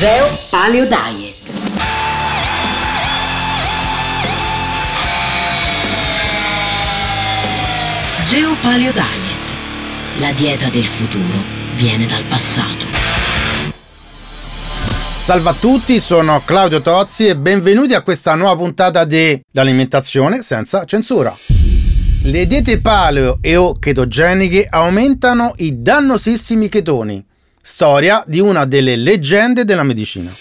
Geo 0.00 0.26
Paleo 0.48 0.86
Diet. 0.86 1.34
Geo 8.30 8.54
Paleo 8.62 8.92
Diet. 8.92 9.02
La 10.20 10.32
dieta 10.32 10.70
del 10.70 10.86
futuro 10.86 11.42
viene 11.76 12.06
dal 12.06 12.22
passato. 12.30 12.86
Salve 15.20 15.50
a 15.50 15.52
tutti, 15.60 16.00
sono 16.00 16.40
Claudio 16.46 16.80
Tozzi 16.80 17.26
e 17.26 17.36
benvenuti 17.36 17.92
a 17.92 18.00
questa 18.00 18.34
nuova 18.34 18.56
puntata 18.56 19.04
di 19.04 19.38
L'alimentazione 19.50 20.42
senza 20.42 20.86
censura. 20.86 21.36
Le 22.22 22.46
diete 22.46 22.80
paleo 22.80 23.36
e 23.42 23.56
o 23.56 23.78
chetogeniche 23.78 24.66
aumentano 24.66 25.52
i 25.58 25.82
dannosissimi 25.82 26.70
chetoni. 26.70 27.28
Storia 27.62 28.22
di 28.26 28.40
una 28.40 28.64
delle 28.64 28.96
leggende 28.96 29.64
della 29.64 29.82
medicina. 29.82 30.34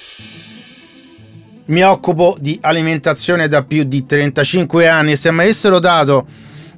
Mi 1.66 1.84
occupo 1.84 2.38
di 2.40 2.58
alimentazione 2.62 3.48
da 3.48 3.64
più 3.64 3.84
di 3.84 4.06
35 4.06 4.88
anni 4.88 5.12
e 5.12 5.16
se 5.16 5.32
mi 5.32 5.42
avessero 5.42 5.80
dato 5.80 6.26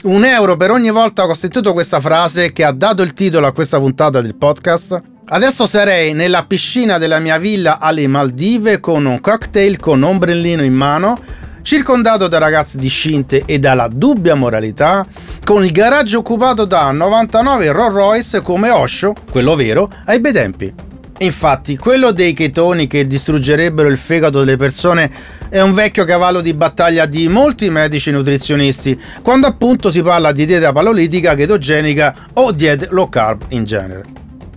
un 0.04 0.26
euro 0.26 0.58
per 0.58 0.72
ogni 0.72 0.90
volta 0.90 1.26
che 1.26 1.32
ho 1.32 1.36
sentito 1.36 1.74
questa 1.74 2.02
frase 2.02 2.52
che 2.52 2.64
ha 2.64 2.72
dato 2.72 3.02
il 3.02 3.14
titolo 3.14 3.48
a 3.48 3.54
questa 3.54 3.78
puntata 3.80 4.20
del 4.20 4.36
podcast, 4.36 5.02
Adesso 5.34 5.66
sarei 5.66 6.12
nella 6.12 6.44
piscina 6.44 6.98
della 6.98 7.20
mia 7.20 7.38
villa 7.38 7.80
alle 7.80 8.06
Maldive 8.06 8.82
con 8.82 9.06
un 9.06 9.22
cocktail 9.22 9.80
con 9.80 10.04
ombrellino 10.04 10.62
in 10.62 10.74
mano, 10.74 11.18
circondato 11.62 12.28
da 12.28 12.38
ragazzi 12.38 12.78
discinte 12.78 13.44
e 13.46 13.60
dalla 13.60 13.88
dubbia 13.88 14.36
moralità, 14.36 15.06
con 15.44 15.64
il 15.64 15.72
garage 15.72 16.16
occupato 16.16 16.66
da 16.66 16.92
99 16.92 17.72
Rolls 17.72 17.94
Royce 17.94 18.42
come 18.42 18.70
Osho, 18.70 19.14
quello 19.30 19.56
vero, 19.56 19.90
ai 20.06 20.20
bei 20.20 20.34
tempi. 20.34 20.74
Infatti, 21.20 21.78
quello 21.78 22.12
dei 22.12 22.34
chetoni 22.34 22.88
che 22.88 23.06
distruggerebbero 23.06 23.88
il 23.88 23.98
fegato 23.98 24.40
delle 24.40 24.58
persone 24.58 25.12
è 25.50 25.62
un 25.62 25.74
vecchio 25.74 26.04
cavallo 26.04 26.42
di 26.42 26.54
battaglia 26.56 27.06
di 27.06 27.28
molti 27.28 27.70
medici 27.70 28.10
nutrizionisti, 28.10 29.00
quando 29.22 29.46
appunto 29.46 29.92
si 29.92 30.02
parla 30.02 30.32
di 30.32 30.48
dieta 30.48 30.72
palolitica, 30.72 31.36
chetogenica 31.36 32.16
o 32.34 32.52
diete 32.52 32.88
low 32.90 33.08
carb 33.08 33.44
in 33.50 33.66
genere. 33.66 34.04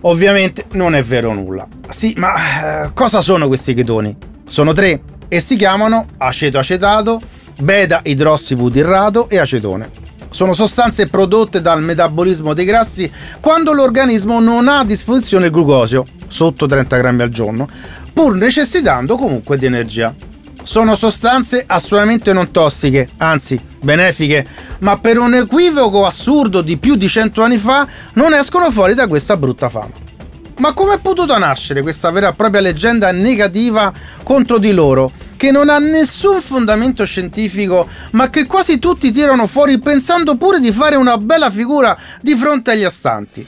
Ovviamente 0.03 0.65
non 0.73 0.95
è 0.95 1.03
vero 1.03 1.35
nulla. 1.35 1.69
Sì, 1.89 2.15
ma 2.17 2.85
eh, 2.85 2.91
cosa 2.95 3.21
sono 3.21 3.47
questi 3.47 3.75
chetoni? 3.75 4.17
Sono 4.47 4.73
tre 4.73 5.01
e 5.35 5.41
si 5.41 5.57
chiamano 5.57 6.07
aceto 6.19 6.59
acetato, 6.59 7.21
beta 7.59 8.03
idrossibutirrato 8.05 9.29
e 9.29 9.39
acetone. 9.39 9.91
Sono 10.31 10.53
sostanze 10.53 11.09
prodotte 11.09 11.61
dal 11.61 11.83
metabolismo 11.83 12.55
dei 12.55 12.65
grassi 12.65 13.11
quando 13.41 13.73
l'organismo 13.73 14.39
non 14.39 14.69
ha 14.69 14.79
a 14.79 14.85
disposizione 14.85 15.47
il 15.47 15.51
glucosio, 15.51 16.07
sotto 16.29 16.67
30 16.67 16.97
grammi 16.99 17.23
al 17.23 17.31
giorno, 17.31 17.69
pur 18.13 18.37
necessitando 18.37 19.17
comunque 19.17 19.59
di 19.59 19.67
energia. 19.67 20.15
Sono 20.63 20.95
sostanze 20.95 21.65
assolutamente 21.67 22.33
non 22.33 22.53
tossiche, 22.53 23.09
anzi 23.17 23.61
benefiche, 23.81 24.47
ma 24.79 24.99
per 24.99 25.19
un 25.19 25.35
equivoco 25.35 26.07
assurdo 26.07 26.61
di 26.61 26.77
più 26.77 26.95
di 26.95 27.09
100 27.09 27.43
anni 27.43 27.59
fa 27.59 27.89
non 28.13 28.35
escono 28.35 28.71
fuori 28.71 28.95
da 28.95 29.09
questa 29.09 29.37
brutta 29.37 29.69
fama. 29.69 30.03
Ma 30.59 30.73
come 30.73 30.95
è 30.95 31.01
potuta 31.01 31.37
nascere 31.37 31.83
questa 31.83 32.11
vera 32.13 32.29
e 32.29 32.35
propria 32.35 32.61
leggenda 32.61 33.11
negativa 33.11 33.93
contro 34.23 34.59
di 34.59 34.73
loro, 34.73 35.11
che 35.45 35.51
non 35.51 35.69
ha 35.69 35.79
nessun 35.79 36.41
fondamento 36.41 37.05
scientifico, 37.05 37.87
ma 38.13 38.31
che 38.31 38.47
quasi 38.47 38.79
tutti 38.79 39.13
tirano 39.13 39.47
fuori 39.47 39.79
pensando 39.79 40.37
pure 40.37 40.59
di 40.59 40.73
fare 40.73 40.97
una 40.97 41.19
bella 41.19 41.51
figura 41.51 41.95
di 42.23 42.35
fronte 42.35 42.71
agli 42.71 42.83
astanti? 42.83 43.47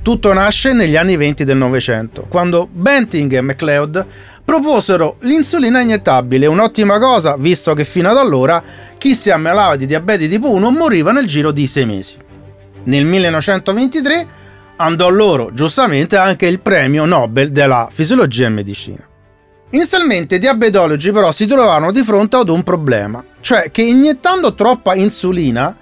Tutto 0.00 0.32
nasce 0.32 0.72
negli 0.72 0.96
anni 0.96 1.18
20 1.18 1.44
del 1.44 1.58
Novecento, 1.58 2.24
quando 2.30 2.66
Benting 2.72 3.30
e 3.34 3.40
MacLeod 3.42 4.06
proposero 4.42 5.16
l'insulina 5.20 5.80
iniettabile, 5.80 6.46
un'ottima 6.46 6.98
cosa, 6.98 7.36
visto 7.36 7.74
che 7.74 7.84
fino 7.84 8.08
ad 8.08 8.16
allora 8.16 8.62
chi 8.96 9.14
si 9.14 9.30
ammalava 9.30 9.76
di 9.76 9.84
diabete 9.84 10.28
tipo 10.28 10.50
1 10.50 10.70
moriva 10.70 11.12
nel 11.12 11.26
giro 11.26 11.50
di 11.50 11.66
6 11.66 11.84
mesi. 11.84 12.16
Nel 12.84 13.04
1923 13.04 14.43
andò 14.76 15.08
loro, 15.08 15.52
giustamente, 15.52 16.16
anche 16.16 16.46
il 16.46 16.60
premio 16.60 17.04
Nobel 17.04 17.50
della 17.50 17.88
fisiologia 17.90 18.46
e 18.46 18.50
medicina. 18.50 19.08
Inizialmente 19.70 20.36
i 20.36 20.38
diabetologi 20.38 21.10
però 21.10 21.32
si 21.32 21.46
trovarono 21.46 21.90
di 21.90 22.02
fronte 22.02 22.36
ad 22.36 22.48
un 22.48 22.62
problema, 22.62 23.24
cioè 23.40 23.70
che 23.70 23.82
iniettando 23.82 24.54
troppa 24.54 24.94
insulina 24.94 25.76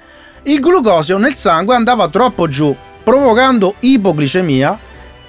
il 0.45 0.61
glucosio 0.61 1.19
nel 1.19 1.37
sangue 1.37 1.75
andava 1.75 2.09
troppo 2.09 2.49
giù, 2.49 2.75
provocando 3.05 3.75
ipoglicemia 3.81 4.79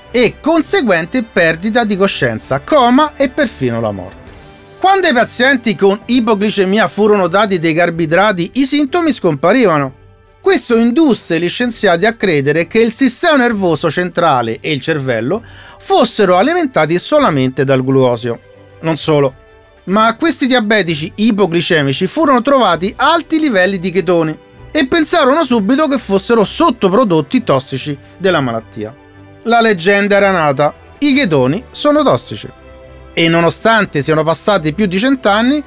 e 0.10 0.36
conseguente 0.40 1.24
perdita 1.24 1.84
di 1.84 1.96
coscienza, 1.96 2.62
coma 2.62 3.14
e 3.16 3.30
perfino 3.30 3.82
la 3.82 3.92
morte. 3.92 4.32
Quando 4.80 5.08
ai 5.08 5.14
pazienti 5.14 5.76
con 5.76 6.00
ipoglicemia 6.06 6.88
furono 6.88 7.28
dati 7.28 7.60
dei 7.60 7.74
carboidrati, 7.74 8.52
i 8.56 8.66
sintomi 8.66 9.12
scomparivano. 9.12 9.94
Questo 10.44 10.76
indusse 10.76 11.40
gli 11.40 11.48
scienziati 11.48 12.06
a 12.06 12.16
credere 12.16 12.68
che 12.68 12.80
il 12.82 12.92
sistema 12.92 13.38
nervoso 13.38 13.90
centrale 13.90 14.58
e 14.60 14.74
il 14.74 14.82
cervello 14.82 15.42
fossero 15.80 16.36
alimentati 16.36 17.00
solamente 17.00 17.64
dal 17.64 17.82
glucosio. 17.82 18.42
Non 18.82 18.98
solo, 18.98 19.34
ma 19.86 20.08
a 20.08 20.18
questi 20.18 20.46
diabetici 20.46 21.10
ipoglicemici 21.16 22.08
furono 22.08 22.42
trovati 22.42 22.94
alti 22.98 23.40
livelli 23.40 23.80
di 23.80 23.90
chetoni 23.90 24.38
e 24.70 24.86
pensarono 24.86 25.46
subito 25.46 25.88
che 25.88 25.98
fossero 25.98 26.44
sottoprodotti 26.44 27.42
tossici 27.46 27.98
della 28.18 28.42
malattia. 28.42 28.94
La 29.44 29.62
leggenda 29.62 30.18
era 30.18 30.32
nata, 30.32 30.74
i 30.98 31.14
chetoni 31.14 31.64
sono 31.72 32.04
tossici. 32.04 32.50
E 33.14 33.30
nonostante 33.30 34.02
siano 34.02 34.24
passati 34.24 34.74
più 34.74 34.88
di 34.88 35.00
cent'anni, 35.00 35.64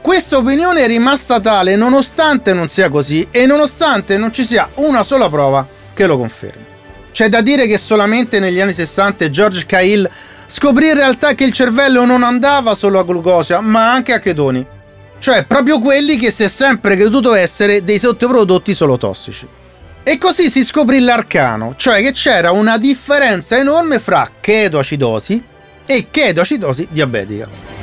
questa 0.00 0.36
opinione 0.38 0.82
è 0.82 0.86
rimasta 0.86 1.40
tale 1.40 1.76
nonostante 1.76 2.52
non 2.52 2.68
sia 2.68 2.88
così 2.88 3.26
e 3.30 3.46
nonostante 3.46 4.16
non 4.16 4.32
ci 4.32 4.44
sia 4.44 4.68
una 4.74 5.02
sola 5.02 5.28
prova 5.28 5.66
che 5.92 6.06
lo 6.06 6.16
confermi. 6.16 6.64
C'è 7.12 7.28
da 7.28 7.40
dire 7.40 7.66
che 7.66 7.78
solamente 7.78 8.38
negli 8.38 8.60
anni 8.60 8.72
60 8.72 9.28
George 9.30 9.66
Cahill 9.66 10.08
scoprì 10.46 10.88
in 10.88 10.94
realtà 10.94 11.34
che 11.34 11.44
il 11.44 11.52
cervello 11.52 12.04
non 12.04 12.22
andava 12.22 12.74
solo 12.74 12.98
a 13.00 13.04
glucosia, 13.04 13.60
ma 13.60 13.92
anche 13.92 14.12
a 14.12 14.20
chetoni. 14.20 14.64
Cioè 15.18 15.44
proprio 15.44 15.80
quelli 15.80 16.16
che 16.16 16.30
si 16.30 16.44
è 16.44 16.48
sempre 16.48 16.96
creduto 16.96 17.34
essere 17.34 17.82
dei 17.82 17.98
sottoprodotti 17.98 18.72
solo 18.72 18.96
tossici. 18.96 19.46
E 20.04 20.16
così 20.16 20.48
si 20.48 20.64
scoprì 20.64 21.00
l'arcano, 21.00 21.74
cioè 21.76 22.00
che 22.00 22.12
c'era 22.12 22.52
una 22.52 22.78
differenza 22.78 23.58
enorme 23.58 23.98
fra 23.98 24.30
chetoacidosi 24.40 25.42
e 25.84 26.06
chetoacidosi 26.10 26.88
diabetica. 26.90 27.77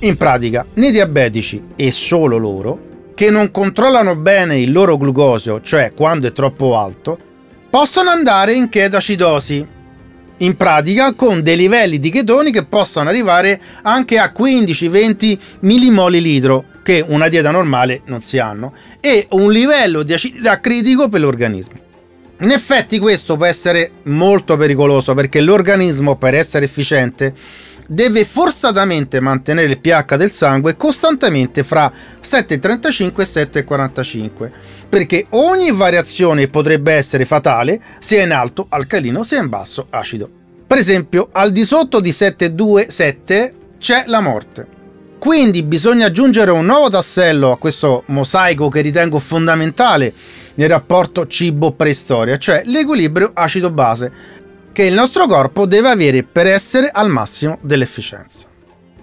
In 0.00 0.16
pratica, 0.16 0.64
nei 0.74 0.92
diabetici, 0.92 1.60
e 1.74 1.90
solo 1.90 2.36
loro, 2.36 3.06
che 3.16 3.32
non 3.32 3.50
controllano 3.50 4.14
bene 4.14 4.56
il 4.56 4.70
loro 4.70 4.96
glucosio, 4.96 5.60
cioè 5.60 5.92
quando 5.92 6.28
è 6.28 6.32
troppo 6.32 6.78
alto, 6.78 7.18
possono 7.68 8.10
andare 8.10 8.52
in 8.52 8.68
chetoacidosi. 8.68 9.66
In 10.36 10.56
pratica 10.56 11.14
con 11.14 11.42
dei 11.42 11.56
livelli 11.56 11.98
di 11.98 12.10
chetoni 12.10 12.52
che 12.52 12.64
possono 12.64 13.08
arrivare 13.08 13.60
anche 13.82 14.18
a 14.18 14.32
15-20 14.32 15.38
millimoli 15.62 16.20
litro, 16.20 16.66
che 16.84 17.04
una 17.04 17.26
dieta 17.26 17.50
normale 17.50 18.02
non 18.04 18.20
si 18.20 18.38
hanno, 18.38 18.74
e 19.00 19.26
un 19.30 19.50
livello 19.50 20.04
di 20.04 20.12
acidità 20.12 20.60
critico 20.60 21.08
per 21.08 21.22
l'organismo. 21.22 21.87
In 22.40 22.52
effetti 22.52 23.00
questo 23.00 23.36
può 23.36 23.46
essere 23.46 23.90
molto 24.04 24.56
pericoloso 24.56 25.12
perché 25.12 25.40
l'organismo 25.40 26.16
per 26.16 26.34
essere 26.34 26.66
efficiente 26.66 27.34
deve 27.88 28.24
forzatamente 28.24 29.18
mantenere 29.18 29.66
il 29.66 29.80
pH 29.80 30.14
del 30.14 30.30
sangue 30.30 30.76
costantemente 30.76 31.64
fra 31.64 31.90
7,35 32.22 33.20
e 33.20 33.64
7,45 33.64 34.50
perché 34.88 35.26
ogni 35.30 35.72
variazione 35.72 36.46
potrebbe 36.46 36.92
essere 36.92 37.24
fatale 37.24 37.80
sia 37.98 38.22
in 38.22 38.30
alto 38.30 38.66
alcalino 38.68 39.24
sia 39.24 39.40
in 39.40 39.48
basso 39.48 39.86
acido. 39.90 40.30
Per 40.64 40.78
esempio, 40.78 41.30
al 41.32 41.50
di 41.50 41.64
sotto 41.64 41.98
di 41.98 42.10
7,27 42.10 43.52
c'è 43.78 44.04
la 44.06 44.20
morte. 44.20 44.76
Quindi 45.18 45.64
bisogna 45.64 46.06
aggiungere 46.06 46.52
un 46.52 46.66
nuovo 46.66 46.90
tassello 46.90 47.50
a 47.50 47.58
questo 47.58 48.04
mosaico 48.06 48.68
che 48.68 48.82
ritengo 48.82 49.18
fondamentale 49.18 50.14
nel 50.58 50.68
rapporto 50.68 51.26
cibo-preistoria, 51.26 52.36
cioè 52.36 52.62
l'equilibrio 52.66 53.30
acido-base, 53.32 54.12
che 54.72 54.84
il 54.84 54.94
nostro 54.94 55.26
corpo 55.26 55.66
deve 55.66 55.88
avere 55.88 56.24
per 56.24 56.46
essere 56.46 56.90
al 56.92 57.08
massimo 57.08 57.58
dell'efficienza. 57.62 58.46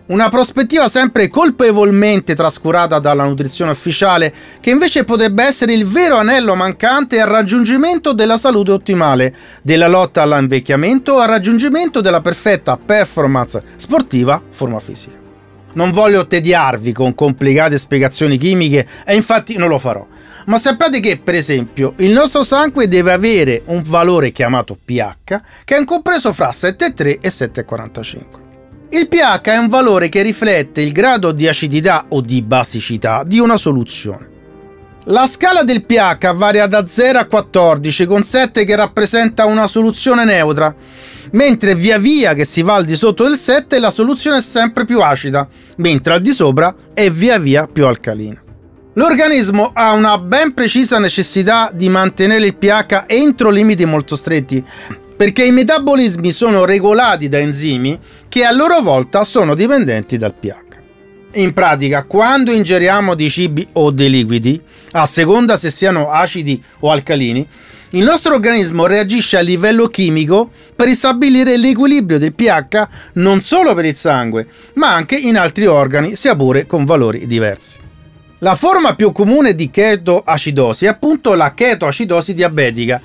Una 0.08 0.30
prospettiva 0.30 0.88
sempre 0.88 1.30
colpevolmente 1.30 2.36
trascurata 2.36 3.00
dalla 3.00 3.24
nutrizione 3.24 3.72
ufficiale, 3.72 4.34
che 4.60 4.70
invece 4.70 5.04
potrebbe 5.04 5.44
essere 5.44 5.74
il 5.74 5.88
vero 5.88 6.18
anello 6.18 6.56
mancante 6.56 7.20
al 7.20 7.30
raggiungimento 7.30 8.14
della 8.14 8.38
salute 8.38 8.72
ottimale, 8.72 9.34
della 9.64 9.88
lotta 9.88 10.22
all'invecchiamento 10.22 11.18
e 11.18 11.22
al 11.24 11.30
raggiungimento 11.30 12.02
della 12.02 12.22
perfetta 12.22 12.78
performance 12.78 13.64
sportiva 13.78 14.40
forma 14.52 14.80
fisica. 14.80 15.24
Non 15.74 15.92
voglio 15.92 16.28
tediarvi 16.28 16.92
con 16.92 17.16
complicate 17.16 17.78
spiegazioni 17.78 18.38
chimiche 18.38 18.88
e 19.06 19.16
infatti 19.16 19.58
non 19.58 19.70
lo 19.70 19.80
farò 19.80 20.06
ma 20.46 20.58
sappiate 20.58 21.00
che, 21.00 21.18
per 21.18 21.36
esempio, 21.36 21.94
il 21.98 22.12
nostro 22.12 22.44
sangue 22.44 22.88
deve 22.88 23.12
avere 23.12 23.64
un 23.66 23.82
valore 23.86 24.32
chiamato 24.32 24.78
pH 24.84 25.42
che 25.64 25.78
è 25.78 25.84
compreso 25.86 26.34
fra 26.34 26.50
7,3 26.50 27.20
e 27.20 27.30
7,45. 27.30 28.44
Il 28.90 29.08
pH 29.08 29.50
è 29.50 29.58
un 29.58 29.68
valore 29.68 30.10
che 30.10 30.22
riflette 30.22 30.82
il 30.82 30.92
grado 30.92 31.32
di 31.32 31.48
acidità 31.48 32.06
o 32.10 32.22
di 32.22 32.42
basicità 32.42 33.24
di 33.26 33.40
una 33.40 33.58
soluzione. 33.58 34.34
La 35.06 35.28
scala 35.28 35.64
del 35.64 35.86
pH 35.86 36.34
varia 36.34 36.66
da 36.68 36.88
0 36.88 37.20
a 37.20 37.26
14 37.26 38.06
con 38.06 38.24
7 38.24 38.66
che 38.66 38.76
rappresenta 38.76 39.46
una 39.46 39.68
soluzione 39.68 40.24
neutra, 40.24 40.74
mentre 41.32 41.76
via 41.76 41.98
via 41.98 42.34
che 42.34 42.46
si 42.46 42.62
va 42.62 42.76
al 42.76 42.86
di 42.86 42.96
sotto 42.96 43.24
del 43.28 43.38
7 43.38 43.80
la 43.80 43.92
soluzione 43.92 44.38
è 44.38 44.42
sempre 44.42 44.86
più 44.86 45.02
acida, 45.02 45.48
mentre 45.78 46.14
al 46.14 46.22
di 46.22 46.32
sopra 46.32 46.74
è 46.94 47.10
via 47.12 47.38
via 47.38 47.68
più 47.68 47.86
alcalina. 47.86 48.45
L'organismo 48.98 49.72
ha 49.74 49.92
una 49.92 50.18
ben 50.18 50.54
precisa 50.54 51.00
necessità 51.00 51.70
di 51.74 51.90
mantenere 51.90 52.46
il 52.46 52.56
pH 52.56 53.04
entro 53.08 53.50
limiti 53.50 53.84
molto 53.84 54.16
stretti, 54.16 54.64
perché 55.18 55.44
i 55.44 55.52
metabolismi 55.52 56.32
sono 56.32 56.64
regolati 56.64 57.28
da 57.28 57.38
enzimi 57.38 58.00
che 58.30 58.46
a 58.46 58.54
loro 58.54 58.80
volta 58.80 59.26
sono 59.26 59.54
dipendenti 59.54 60.18
dal 60.18 60.34
pH. 60.34 60.78
In 61.34 61.52
pratica, 61.52 62.04
quando 62.04 62.54
ingeriamo 62.54 63.16
dei 63.16 63.30
cibi 63.30 63.68
o 63.74 63.92
dei 63.92 64.10
liquidi, 64.10 64.62
a 64.92 65.06
seconda 65.06 65.58
se 65.58 65.72
siano 65.72 66.10
acidi 66.10 66.64
o 66.80 66.90
alcalini, 66.90 67.46
il 67.90 68.04
nostro 68.04 68.36
organismo 68.36 68.86
reagisce 68.86 69.36
a 69.36 69.42
livello 69.42 69.88
chimico 69.88 70.50
per 70.74 70.88
ristabilire 70.88 71.58
l'equilibrio 71.58 72.18
del 72.18 72.34
pH 72.34 72.88
non 73.16 73.42
solo 73.42 73.74
per 73.74 73.84
il 73.84 73.96
sangue, 73.98 74.48
ma 74.76 74.94
anche 74.94 75.18
in 75.18 75.38
altri 75.38 75.66
organi, 75.66 76.16
sia 76.16 76.34
pure 76.34 76.66
con 76.66 76.86
valori 76.86 77.28
diversi. 77.28 77.84
La 78.40 78.56
forma 78.56 78.96
più 78.96 79.12
comune 79.12 79.56
di 79.56 79.70
chetoacidosi 79.70 80.86
è 80.86 80.90
appunto 80.90 81.34
la 81.36 81.54
chetoacidosi 81.54 82.34
diabetica, 82.34 83.02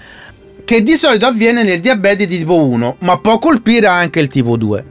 che 0.65 0.83
di 0.83 0.95
solito 0.97 1.27
avviene 1.27 1.63
nel 1.63 1.81
diabete 1.81 2.27
di 2.27 2.39
tipo 2.39 2.65
1, 2.65 2.97
ma 3.01 3.19
può 3.19 3.39
colpire 3.39 3.87
anche 3.87 4.21
il 4.21 4.29
tipo 4.29 4.57
2. 4.57 4.85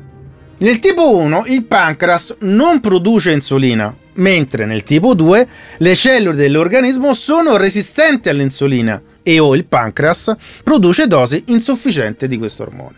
Nel 0.59 0.79
tipo 0.79 1.15
1 1.15 1.43
il 1.47 1.65
pancreas 1.65 2.35
non 2.39 2.79
produce 2.79 3.31
insulina, 3.31 3.95
mentre 4.13 4.65
nel 4.65 4.83
tipo 4.83 5.13
2 5.13 5.47
le 5.77 5.95
cellule 5.95 6.35
dell'organismo 6.35 7.13
sono 7.13 7.57
resistenti 7.57 8.29
all'insulina 8.29 9.01
e 9.23 9.39
o 9.39 9.55
il 9.55 9.65
pancreas 9.65 10.35
produce 10.63 11.07
dosi 11.07 11.43
insufficienti 11.47 12.27
di 12.27 12.37
questo 12.37 12.63
ormone. 12.63 12.95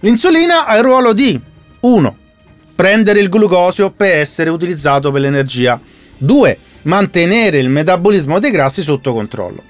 L'insulina 0.00 0.66
ha 0.66 0.76
il 0.76 0.82
ruolo 0.82 1.12
di 1.12 1.38
1. 1.80 2.16
Prendere 2.74 3.20
il 3.20 3.28
glucosio 3.28 3.90
per 3.90 4.16
essere 4.16 4.50
utilizzato 4.50 5.10
per 5.10 5.20
l'energia. 5.20 5.80
2. 6.18 6.58
Mantenere 6.82 7.58
il 7.58 7.68
metabolismo 7.68 8.38
dei 8.38 8.50
grassi 8.50 8.82
sotto 8.82 9.12
controllo. 9.12 9.62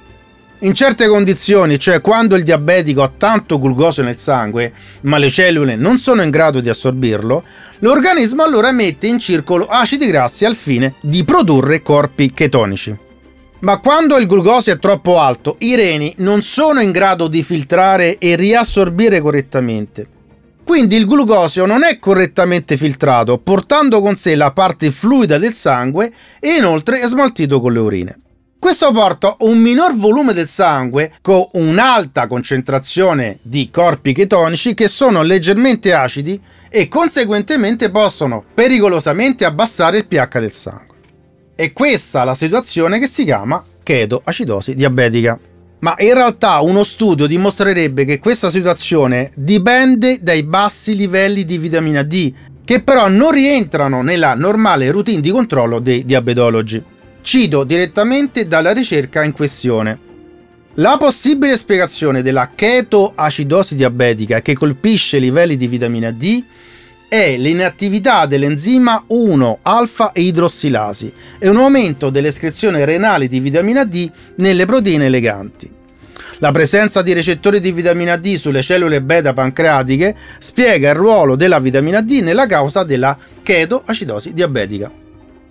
In 0.62 0.74
certe 0.74 1.06
condizioni, 1.06 1.78
cioè 1.78 2.00
quando 2.00 2.34
il 2.34 2.42
diabetico 2.42 3.02
ha 3.02 3.12
tanto 3.16 3.60
glucosio 3.60 4.02
nel 4.02 4.18
sangue, 4.18 4.72
ma 5.02 5.16
le 5.16 5.30
cellule 5.30 5.76
non 5.76 5.98
sono 5.98 6.22
in 6.22 6.30
grado 6.30 6.58
di 6.58 6.68
assorbirlo, 6.68 7.44
l'organismo 7.78 8.42
allora 8.42 8.72
mette 8.72 9.06
in 9.06 9.20
circolo 9.20 9.66
acidi 9.66 10.06
grassi 10.06 10.44
al 10.44 10.56
fine 10.56 10.94
di 11.00 11.22
produrre 11.24 11.80
corpi 11.80 12.32
chetonici. 12.32 12.96
Ma 13.60 13.78
quando 13.78 14.16
il 14.16 14.26
glucosio 14.26 14.72
è 14.72 14.78
troppo 14.80 15.20
alto, 15.20 15.56
i 15.60 15.76
reni 15.76 16.12
non 16.18 16.42
sono 16.42 16.80
in 16.80 16.90
grado 16.90 17.28
di 17.28 17.44
filtrare 17.44 18.18
e 18.18 18.34
riassorbire 18.34 19.20
correttamente. 19.20 20.06
Quindi 20.68 20.96
il 20.96 21.06
glucosio 21.06 21.64
non 21.64 21.82
è 21.82 21.98
correttamente 21.98 22.76
filtrato, 22.76 23.38
portando 23.38 24.02
con 24.02 24.18
sé 24.18 24.34
la 24.34 24.50
parte 24.50 24.90
fluida 24.90 25.38
del 25.38 25.54
sangue 25.54 26.12
e 26.38 26.56
inoltre 26.56 27.00
è 27.00 27.06
smaltito 27.06 27.58
con 27.58 27.72
le 27.72 27.78
urine. 27.78 28.20
Questo 28.58 28.92
porta 28.92 29.34
un 29.38 29.56
minor 29.56 29.96
volume 29.96 30.34
del 30.34 30.46
sangue 30.46 31.14
con 31.22 31.48
un'alta 31.52 32.26
concentrazione 32.26 33.38
di 33.40 33.70
corpi 33.70 34.12
chetonici 34.12 34.74
che 34.74 34.88
sono 34.88 35.22
leggermente 35.22 35.94
acidi 35.94 36.38
e 36.68 36.86
conseguentemente 36.88 37.90
possono 37.90 38.44
pericolosamente 38.52 39.46
abbassare 39.46 39.96
il 39.96 40.06
pH 40.06 40.38
del 40.38 40.52
sangue. 40.52 40.96
E 41.56 41.72
questa 41.72 42.20
è 42.20 42.24
la 42.26 42.34
situazione 42.34 42.98
che 42.98 43.06
si 43.06 43.24
chiama 43.24 43.64
chetoacidosi 43.82 44.74
diabetica. 44.74 45.40
Ma 45.80 45.94
in 45.98 46.14
realtà 46.14 46.58
uno 46.60 46.82
studio 46.82 47.26
dimostrerebbe 47.26 48.04
che 48.04 48.18
questa 48.18 48.50
situazione 48.50 49.30
dipende 49.36 50.18
dai 50.20 50.42
bassi 50.42 50.96
livelli 50.96 51.44
di 51.44 51.56
vitamina 51.56 52.02
D, 52.02 52.32
che 52.64 52.82
però 52.82 53.08
non 53.08 53.30
rientrano 53.30 54.02
nella 54.02 54.34
normale 54.34 54.90
routine 54.90 55.20
di 55.20 55.30
controllo 55.30 55.78
dei 55.78 56.04
diabetologi. 56.04 56.82
Cito 57.22 57.62
direttamente 57.62 58.48
dalla 58.48 58.72
ricerca 58.72 59.22
in 59.22 59.32
questione. 59.32 60.06
La 60.74 60.96
possibile 60.96 61.56
spiegazione 61.56 62.22
della 62.22 62.52
chetoacidosi 62.54 63.74
diabetica 63.74 64.40
che 64.40 64.54
colpisce 64.54 65.16
i 65.16 65.20
livelli 65.20 65.56
di 65.56 65.66
vitamina 65.66 66.10
D 66.10 66.44
è 67.08 67.36
l'inattività 67.38 68.26
dell'enzima 68.26 69.02
1-alfa-idrossilasi 69.08 71.10
e 71.38 71.48
un 71.48 71.56
aumento 71.56 72.10
dell'escrezione 72.10 72.84
renale 72.84 73.28
di 73.28 73.40
vitamina 73.40 73.84
D 73.84 74.10
nelle 74.36 74.66
proteine 74.66 75.06
eleganti. 75.06 75.72
La 76.40 76.52
presenza 76.52 77.00
di 77.00 77.14
recettori 77.14 77.60
di 77.60 77.72
vitamina 77.72 78.16
D 78.16 78.36
sulle 78.36 78.62
cellule 78.62 79.00
beta 79.00 79.32
pancreatiche 79.32 80.14
spiega 80.38 80.90
il 80.90 80.96
ruolo 80.96 81.34
della 81.34 81.58
vitamina 81.58 82.02
D 82.02 82.20
nella 82.22 82.46
causa 82.46 82.84
della 82.84 83.16
chetoacidosi 83.42 84.34
diabetica. 84.34 84.92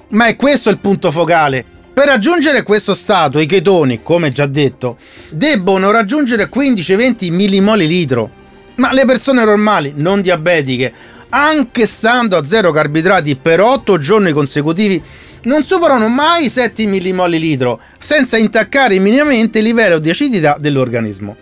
Ma 0.09 0.27
è 0.27 0.35
questo 0.35 0.69
il 0.69 0.77
punto 0.77 1.11
focale. 1.11 1.65
Per 1.91 2.05
raggiungere 2.05 2.61
questo 2.61 2.93
stato, 2.93 3.39
i 3.39 3.47
chetoni, 3.47 4.03
come 4.03 4.29
già 4.29 4.45
detto, 4.45 4.99
debbono 5.31 5.89
raggiungere 5.89 6.47
15-20 6.47 7.33
millimoli 7.33 7.87
litro. 7.87 8.29
Ma 8.75 8.93
le 8.93 9.05
persone 9.05 9.43
normali, 9.43 9.93
non 9.95 10.21
diabetiche, 10.21 10.93
anche 11.29 11.85
stando 11.85 12.37
a 12.37 12.45
zero 12.45 12.71
carboidrati 12.71 13.35
per 13.35 13.59
8 13.61 13.97
giorni 13.97 14.31
consecutivi, 14.31 15.01
non 15.43 15.63
superano 15.63 16.07
mai 16.07 16.45
i 16.45 16.49
7 16.49 16.85
millimoli 16.85 17.39
litro, 17.39 17.79
senza 17.99 18.37
intaccare 18.37 18.99
minimamente 18.99 19.59
il 19.59 19.65
livello 19.65 19.99
di 19.99 20.09
acidità 20.09 20.57
dell'organismo. 20.59 21.35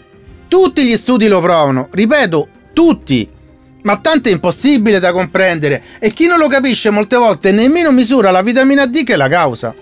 Tutti 0.47 0.83
gli 0.83 0.95
studi 0.95 1.27
lo 1.27 1.41
provano, 1.41 1.89
ripeto, 1.91 2.47
tutti, 2.73 3.27
ma 3.83 3.97
tanto 3.97 4.29
è 4.29 4.31
impossibile 4.31 4.99
da 4.99 5.11
comprendere 5.11 5.83
e 5.99 6.11
chi 6.11 6.27
non 6.27 6.39
lo 6.39 6.47
capisce 6.47 6.89
molte 6.89 7.15
volte 7.15 7.51
nemmeno 7.51 7.91
misura 7.91 8.31
la 8.31 8.41
vitamina 8.41 8.85
D 8.85 9.03
che 9.03 9.13
è 9.13 9.17
la 9.17 9.27
causa. 9.27 9.73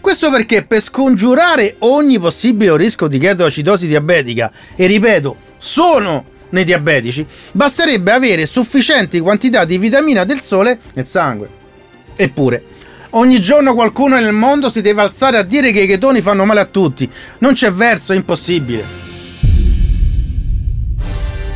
Questo 0.00 0.30
perché 0.30 0.64
per 0.64 0.80
scongiurare 0.80 1.76
ogni 1.78 2.18
possibile 2.18 2.76
rischio 2.76 3.06
di 3.06 3.18
chetoacidosi 3.18 3.86
diabetica, 3.86 4.50
e 4.74 4.86
ripeto, 4.86 5.36
sono 5.58 6.24
nei 6.52 6.64
diabetici, 6.64 7.26
basterebbe 7.52 8.12
avere 8.12 8.46
sufficienti 8.46 9.20
quantità 9.20 9.64
di 9.64 9.78
vitamina 9.78 10.24
del 10.24 10.40
sole 10.40 10.78
nel 10.94 11.06
sangue. 11.06 11.48
Eppure, 12.16 12.64
ogni 13.10 13.40
giorno 13.40 13.74
qualcuno 13.74 14.18
nel 14.18 14.32
mondo 14.32 14.70
si 14.70 14.80
deve 14.80 15.02
alzare 15.02 15.36
a 15.36 15.42
dire 15.42 15.72
che 15.72 15.82
i 15.82 15.86
chetoni 15.86 16.20
fanno 16.20 16.44
male 16.44 16.60
a 16.60 16.66
tutti. 16.66 17.10
Non 17.38 17.54
c'è 17.54 17.72
verso, 17.72 18.12
è 18.12 18.16
impossibile. 18.16 19.00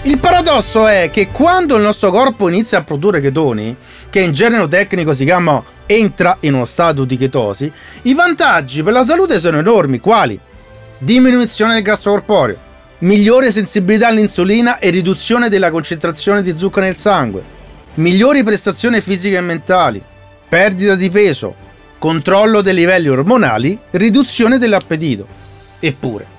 Il 0.03 0.19
paradosso 0.19 0.87
è 0.87 1.11
che 1.13 1.29
quando 1.33 1.75
il 1.75 1.83
nostro 1.83 2.13
corpo 2.13 2.49
inizia 2.49 2.79
a 2.79 2.85
produrre 2.85 3.21
chetoni, 3.21 3.77
che 4.09 4.21
in 4.21 4.33
genere 4.33 4.69
tecnico 4.69 5.13
si 5.13 5.25
chiama 5.25 5.61
entra 5.85 6.37
in 6.41 6.55
uno 6.55 6.65
stato 6.65 7.05
di 7.05 7.17
chetosi, 7.17 7.71
i 8.03 8.15
vantaggi 8.15 8.85
per 8.85 8.93
la 8.93 9.03
salute 9.03 9.41
sono 9.41 9.59
enormi, 9.59 9.99
quali? 9.99 10.39
Diminuzione 10.99 11.75
del 11.75 11.83
gas 11.83 12.03
corporeo, 12.03 12.57
migliore 12.99 13.51
sensibilità 13.51 14.09
all'insulina 14.09 14.79
e 14.79 14.91
riduzione 14.91 15.49
della 15.49 15.71
concentrazione 15.71 16.43
di 16.43 16.57
zucchero 16.57 16.87
nel 16.87 16.97
sangue, 16.97 17.43
migliori 17.95 18.43
prestazioni 18.43 19.01
fisiche 19.01 19.37
e 19.37 19.41
mentali, 19.41 20.03
perdita 20.49 20.95
di 20.95 21.11
peso, 21.11 21.55
controllo 21.99 22.63
dei 22.63 22.75
livelli 22.75 23.09
ormonali, 23.09 23.79
riduzione 23.91 24.59
dell'appetito. 24.59 25.27
Eppure, 25.79 26.35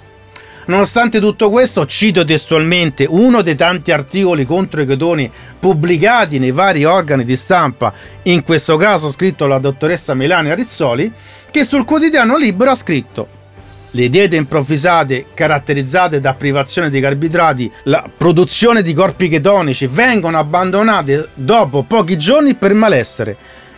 Nonostante 0.67 1.21
tutto 1.21 1.49
questo, 1.49 1.85
cito 1.85 2.25
testualmente 2.25 3.05
uno 3.07 3.41
dei 3.41 3.55
tanti 3.55 3.93
articoli 3.93 4.45
contro 4.45 4.81
i 4.81 4.85
chetoni 4.85 5.31
pubblicati 5.57 6.39
nei 6.39 6.51
vari 6.51 6.83
organi 6.83 7.23
di 7.23 7.37
stampa, 7.37 7.93
in 8.23 8.43
questo 8.43 8.75
caso 8.75 9.09
scritto 9.09 9.45
dalla 9.45 9.59
dottoressa 9.59 10.13
Melania 10.13 10.55
Rizzoli, 10.55 11.09
che 11.51 11.63
sul 11.63 11.85
quotidiano 11.85 12.35
Libero 12.35 12.71
ha 12.71 12.75
scritto 12.75 13.36
le 13.91 14.09
diete 14.09 14.35
improvvisate 14.35 15.27
caratterizzate 15.33 16.19
da 16.19 16.33
privazione 16.33 16.89
di 16.89 16.99
carboidrati, 16.99 17.71
la 17.83 18.07
produzione 18.15 18.81
di 18.81 18.93
corpi 18.93 19.29
chetonici 19.29 19.87
vengono 19.87 20.37
abbandonate 20.37 21.29
dopo 21.33 21.83
pochi 21.83 22.17
giorni 22.17 22.55
per 22.55 22.73
malessere. 22.73 23.35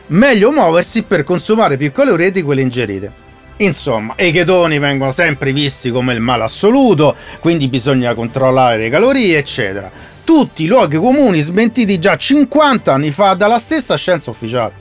Meglio 0.07 0.51
muoversi 0.51 1.03
per 1.03 1.23
consumare 1.23 1.77
più 1.77 1.91
calorie 1.91 2.31
di 2.31 2.41
quelle 2.41 2.61
ingerite. 2.61 3.27
Insomma, 3.57 4.15
i 4.17 4.31
chetoni 4.31 4.79
vengono 4.79 5.11
sempre 5.11 5.51
visti 5.51 5.91
come 5.91 6.13
il 6.13 6.21
male 6.21 6.43
assoluto, 6.43 7.15
quindi 7.39 7.67
bisogna 7.67 8.13
controllare 8.13 8.77
le 8.77 8.89
calorie, 8.89 9.37
eccetera. 9.37 9.91
Tutti 10.23 10.65
luoghi 10.65 10.97
comuni 10.97 11.41
smentiti 11.41 11.99
già 11.99 12.15
50 12.15 12.93
anni 12.93 13.11
fa 13.11 13.33
dalla 13.33 13.59
stessa 13.59 13.95
scienza 13.97 14.29
ufficiale. 14.29 14.73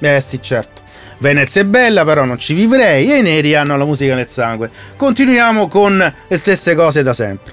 Eh 0.00 0.20
sì, 0.20 0.42
certo. 0.42 0.73
Venezia 1.18 1.62
è 1.62 1.64
bella, 1.64 2.04
però 2.04 2.24
non 2.24 2.38
ci 2.38 2.54
vivrei 2.54 3.12
e 3.12 3.18
i 3.18 3.22
neri 3.22 3.54
hanno 3.54 3.76
la 3.76 3.84
musica 3.84 4.14
nel 4.14 4.28
sangue. 4.28 4.70
Continuiamo 4.96 5.68
con 5.68 6.14
le 6.28 6.36
stesse 6.36 6.74
cose 6.74 7.02
da 7.02 7.12
sempre. 7.12 7.52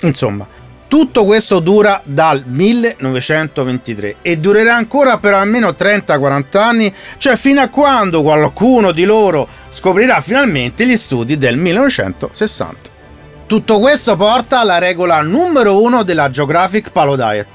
Insomma, 0.00 0.46
tutto 0.92 1.24
questo 1.24 1.60
dura 1.60 2.02
dal 2.04 2.44
1923 2.46 4.16
e 4.20 4.36
durerà 4.36 4.76
ancora 4.76 5.16
per 5.18 5.32
almeno 5.32 5.68
30-40 5.70 6.58
anni, 6.58 6.94
cioè 7.16 7.36
fino 7.36 7.62
a 7.62 7.68
quando 7.68 8.22
qualcuno 8.22 8.92
di 8.92 9.04
loro 9.04 9.48
scoprirà 9.70 10.20
finalmente 10.20 10.86
gli 10.86 10.96
studi 10.96 11.38
del 11.38 11.56
1960. 11.56 12.90
Tutto 13.46 13.78
questo 13.78 14.16
porta 14.16 14.60
alla 14.60 14.78
regola 14.78 15.22
numero 15.22 15.80
uno 15.80 16.02
della 16.02 16.28
Geographic 16.28 16.90
Palo 16.90 17.16
Diet. 17.16 17.48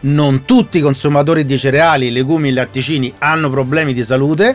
Non 0.00 0.44
tutti 0.44 0.76
i 0.76 0.82
consumatori 0.82 1.46
di 1.46 1.58
cereali, 1.58 2.12
legumi 2.12 2.50
e 2.50 2.52
latticini 2.52 3.14
hanno 3.16 3.48
problemi 3.48 3.94
di 3.94 4.04
salute, 4.04 4.54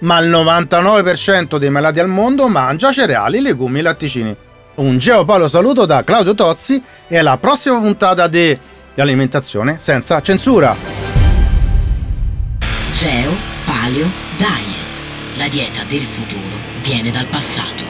ma 0.00 0.18
il 0.20 0.30
99% 0.30 1.56
dei 1.56 1.70
malati 1.70 2.00
al 2.00 2.08
mondo 2.08 2.48
mangia 2.48 2.92
cereali, 2.92 3.40
legumi 3.40 3.80
e 3.80 3.82
latticini. 3.82 4.36
Un 4.76 4.98
Geopalo 4.98 5.48
saluto 5.48 5.86
da 5.86 6.04
Claudio 6.04 6.34
Tozzi 6.34 6.82
e 7.08 7.18
alla 7.18 7.36
prossima 7.38 7.80
puntata 7.80 8.28
di 8.28 8.56
Alimentazione 8.96 9.76
senza 9.80 10.20
censura. 10.22 10.76
Geo 12.94 13.32
Paleo 13.64 14.06
Diet. 14.36 15.36
La 15.36 15.48
dieta 15.48 15.82
del 15.88 16.04
futuro 16.04 16.56
viene 16.82 17.10
dal 17.10 17.26
passato. 17.26 17.87